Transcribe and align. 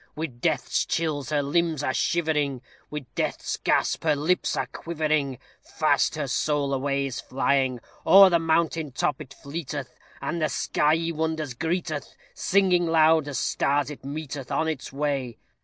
With 0.15 0.41
death's 0.41 0.83
chills 0.83 1.29
her 1.29 1.43
limbs 1.43 1.83
are 1.83 1.93
shivering, 1.93 2.63
With 2.89 3.05
death's 3.13 3.57
gasp 3.57 4.01
the 4.01 4.15
lips 4.15 4.57
are 4.57 4.65
quivering, 4.65 5.37
Fast 5.61 6.15
her 6.15 6.25
soul 6.25 6.73
away 6.73 7.05
is 7.05 7.19
flying. 7.21 7.79
O'er 8.03 8.31
the 8.31 8.39
mountain 8.39 8.91
top 8.93 9.21
it 9.21 9.31
fleeteth, 9.35 9.95
And 10.19 10.41
the 10.41 10.49
skyey 10.49 11.11
wonders 11.13 11.53
greeteth, 11.53 12.15
Singing 12.33 12.87
loud 12.87 13.27
as 13.27 13.37
stars 13.37 13.91
it 13.91 14.03
meeteth 14.03 14.51
On 14.51 14.67
its 14.67 14.91
way. 14.91 15.37